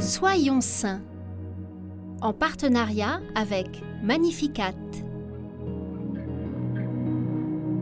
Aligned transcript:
Soyons 0.00 0.62
saints 0.62 1.02
en 2.22 2.32
partenariat 2.32 3.20
avec 3.34 3.82
Magnificat. 4.02 4.74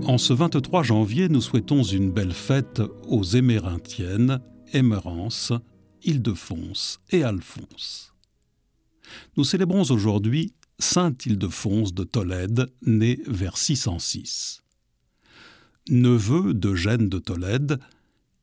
En 0.05 0.19
ce 0.19 0.33
23 0.33 0.83
janvier, 0.83 1.29
nous 1.29 1.41
souhaitons 1.41 1.85
une 1.85 2.11
belle 2.11 2.33
fête 2.33 2.83
aux 3.07 3.23
Émérinthiennes, 3.23 4.41
Émérance, 4.73 5.53
Ildefonse 6.03 6.99
et 7.11 7.23
Alphonse. 7.23 8.13
Nous 9.37 9.45
célébrons 9.45 9.89
aujourd'hui 9.93 10.55
Saint 10.81 11.15
Ildefonse 11.25 11.95
de 11.95 12.03
Tolède, 12.03 12.67
né 12.83 13.21
vers 13.29 13.57
606. 13.57 14.65
Neveu 15.89 16.53
d'Eugène 16.53 17.09
de 17.09 17.21
Tolède, 17.21 17.79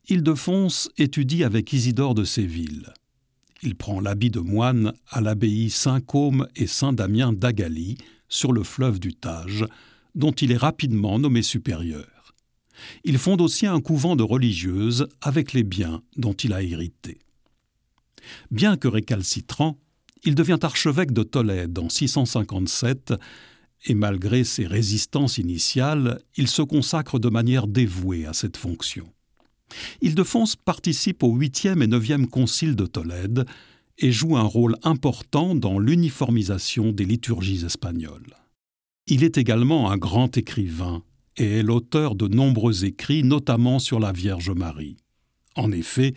Ildefonse 0.08 0.88
étudie 0.96 1.44
avec 1.44 1.74
Isidore 1.74 2.14
de 2.14 2.24
Séville. 2.24 2.86
Il 3.62 3.74
prend 3.74 4.00
l'habit 4.00 4.30
de 4.30 4.40
moine 4.40 4.92
à 5.08 5.20
l'abbaye 5.20 5.70
Saint-Côme 5.70 6.46
et 6.56 6.66
Saint-Damien 6.66 7.32
d'Agalie, 7.32 7.96
sur 8.28 8.52
le 8.52 8.62
fleuve 8.62 8.98
du 8.98 9.14
Tage, 9.14 9.64
dont 10.14 10.32
il 10.32 10.52
est 10.52 10.56
rapidement 10.56 11.18
nommé 11.18 11.42
supérieur. 11.42 12.34
Il 13.04 13.18
fonde 13.18 13.40
aussi 13.40 13.66
un 13.66 13.80
couvent 13.80 14.16
de 14.16 14.22
religieuses 14.22 15.08
avec 15.22 15.52
les 15.52 15.62
biens 15.62 16.02
dont 16.16 16.34
il 16.34 16.52
a 16.52 16.62
hérité. 16.62 17.18
Bien 18.50 18.76
que 18.76 18.88
récalcitrant, 18.88 19.78
il 20.24 20.34
devient 20.34 20.58
archevêque 20.62 21.12
de 21.12 21.22
Tolède 21.22 21.78
en 21.78 21.88
657 21.88 23.14
et 23.84 23.94
malgré 23.94 24.44
ses 24.44 24.66
résistances 24.66 25.38
initiales, 25.38 26.20
il 26.36 26.48
se 26.48 26.62
consacre 26.62 27.18
de 27.18 27.28
manière 27.28 27.66
dévouée 27.66 28.26
à 28.26 28.32
cette 28.32 28.56
fonction. 28.56 29.06
Ildefonse 30.02 30.56
participe 30.56 31.22
au 31.22 31.36
8e 31.36 31.82
et 31.82 31.86
9e 31.86 32.26
concile 32.26 32.76
de 32.76 32.86
Tolède 32.86 33.46
et 33.98 34.12
joue 34.12 34.36
un 34.36 34.42
rôle 34.42 34.76
important 34.82 35.54
dans 35.54 35.78
l'uniformisation 35.78 36.92
des 36.92 37.04
liturgies 37.04 37.64
espagnoles. 37.64 38.36
Il 39.06 39.24
est 39.24 39.38
également 39.38 39.90
un 39.90 39.96
grand 39.96 40.36
écrivain 40.36 41.02
et 41.36 41.58
est 41.58 41.62
l'auteur 41.62 42.14
de 42.14 42.28
nombreux 42.28 42.84
écrits, 42.84 43.22
notamment 43.22 43.78
sur 43.78 44.00
la 44.00 44.12
Vierge 44.12 44.50
Marie. 44.50 44.96
En 45.54 45.72
effet, 45.72 46.14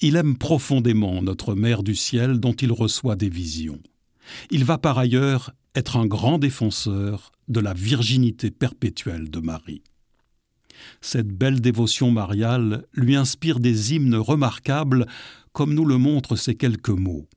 il 0.00 0.16
aime 0.16 0.36
profondément 0.36 1.22
notre 1.22 1.54
Mère 1.54 1.82
du 1.82 1.94
ciel 1.94 2.38
dont 2.38 2.52
il 2.52 2.72
reçoit 2.72 3.16
des 3.16 3.30
visions. 3.30 3.80
Il 4.50 4.64
va 4.64 4.78
par 4.78 4.98
ailleurs 4.98 5.52
être 5.74 5.96
un 5.96 6.06
grand 6.06 6.38
défenseur 6.38 7.32
de 7.48 7.60
la 7.60 7.74
virginité 7.74 8.50
perpétuelle 8.50 9.30
de 9.30 9.40
Marie. 9.40 9.82
Cette 11.00 11.28
belle 11.28 11.60
dévotion 11.60 12.10
mariale 12.10 12.84
lui 12.92 13.16
inspire 13.16 13.60
des 13.60 13.94
hymnes 13.94 14.16
remarquables 14.16 15.06
comme 15.52 15.74
nous 15.74 15.86
le 15.86 15.96
montrent 15.96 16.36
ces 16.36 16.54
quelques 16.54 16.90
mots. 16.90 17.28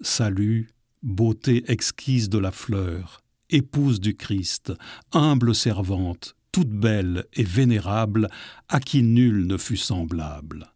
Salut, 0.00 0.68
beauté 1.02 1.64
exquise 1.66 2.28
de 2.28 2.38
la 2.38 2.52
fleur, 2.52 3.20
épouse 3.50 4.00
du 4.00 4.14
Christ, 4.14 4.72
humble 5.12 5.54
servante, 5.54 6.36
toute 6.52 6.70
belle 6.70 7.24
et 7.32 7.44
vénérable, 7.44 8.28
à 8.68 8.78
qui 8.78 9.02
nul 9.02 9.46
ne 9.46 9.56
fut 9.56 9.76
semblable. 9.76 10.72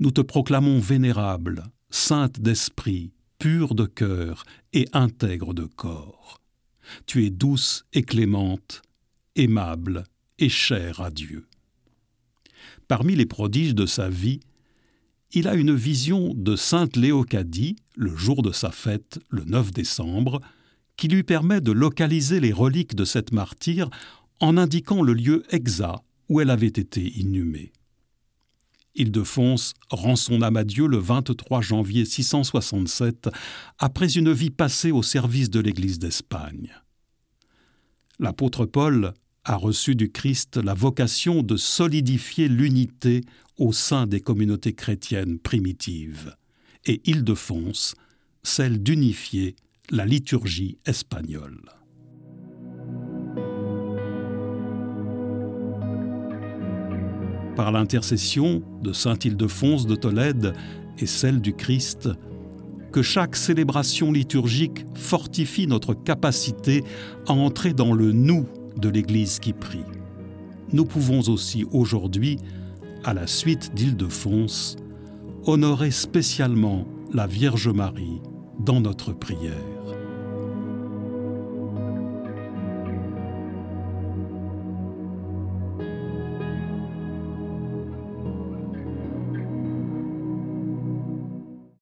Nous 0.00 0.10
te 0.10 0.20
proclamons 0.20 0.78
vénérable, 0.78 1.64
sainte 1.90 2.40
d'esprit, 2.40 3.12
pure 3.38 3.74
de 3.74 3.86
cœur 3.86 4.44
et 4.72 4.86
intègre 4.92 5.54
de 5.54 5.64
corps. 5.64 6.40
Tu 7.06 7.24
es 7.24 7.30
douce 7.30 7.84
et 7.92 8.02
clémente, 8.02 8.82
aimable 9.36 10.04
et 10.38 10.48
chère 10.48 11.00
à 11.00 11.10
Dieu. 11.10 11.46
Parmi 12.86 13.14
les 13.14 13.26
prodiges 13.26 13.74
de 13.74 13.86
sa 13.86 14.08
vie, 14.08 14.40
il 15.32 15.46
a 15.46 15.54
une 15.54 15.74
vision 15.74 16.32
de 16.34 16.56
sainte 16.56 16.96
Léocadie, 16.96 17.76
le 17.94 18.16
jour 18.16 18.42
de 18.42 18.52
sa 18.52 18.70
fête, 18.70 19.18
le 19.28 19.44
9 19.44 19.72
décembre, 19.72 20.40
qui 20.96 21.08
lui 21.08 21.22
permet 21.22 21.60
de 21.60 21.72
localiser 21.72 22.40
les 22.40 22.52
reliques 22.52 22.94
de 22.94 23.04
cette 23.04 23.32
martyre 23.32 23.90
en 24.40 24.56
indiquant 24.56 25.02
le 25.02 25.12
lieu 25.12 25.44
exact 25.50 26.02
où 26.28 26.40
elle 26.40 26.50
avait 26.50 26.66
été 26.66 27.18
inhumée. 27.18 27.72
Ildefonse 28.94 29.74
rend 29.90 30.16
son 30.16 30.42
âme 30.42 30.56
à 30.56 30.64
Dieu 30.64 30.86
le 30.86 30.98
23 30.98 31.60
janvier 31.60 32.04
667, 32.04 33.28
après 33.78 34.12
une 34.16 34.32
vie 34.32 34.50
passée 34.50 34.90
au 34.90 35.02
service 35.02 35.50
de 35.50 35.60
l'Église 35.60 35.98
d'Espagne. 35.98 36.72
L'apôtre 38.18 38.66
Paul 38.66 39.14
a 39.48 39.56
reçu 39.56 39.94
du 39.94 40.12
Christ 40.12 40.58
la 40.58 40.74
vocation 40.74 41.42
de 41.42 41.56
solidifier 41.56 42.48
l'unité 42.48 43.22
au 43.56 43.72
sein 43.72 44.06
des 44.06 44.20
communautés 44.20 44.74
chrétiennes 44.74 45.38
primitives, 45.38 46.36
et 46.84 47.00
Ildefonse 47.08 47.94
celle 48.42 48.82
d'unifier 48.82 49.56
la 49.90 50.04
liturgie 50.04 50.76
espagnole. 50.84 51.62
Par 57.56 57.72
l'intercession 57.72 58.62
de 58.82 58.92
Saint 58.92 59.18
Ildefonse 59.24 59.86
de 59.86 59.96
Tolède 59.96 60.52
et 60.98 61.06
celle 61.06 61.40
du 61.40 61.54
Christ, 61.54 62.10
que 62.92 63.00
chaque 63.00 63.34
célébration 63.34 64.12
liturgique 64.12 64.84
fortifie 64.94 65.66
notre 65.66 65.94
capacité 65.94 66.84
à 67.26 67.32
entrer 67.32 67.72
dans 67.72 67.94
le 67.94 68.12
nous 68.12 68.46
de 68.78 68.88
l'Église 68.88 69.38
qui 69.38 69.52
prie. 69.52 69.84
Nous 70.72 70.84
pouvons 70.84 71.20
aussi 71.28 71.66
aujourd'hui, 71.72 72.38
à 73.04 73.14
la 73.14 73.26
suite 73.26 73.74
d'Île-de-Fonse, 73.74 74.76
honorer 75.44 75.90
spécialement 75.90 76.86
la 77.12 77.26
Vierge 77.26 77.68
Marie 77.68 78.20
dans 78.58 78.80
notre 78.80 79.12
prière. 79.12 79.54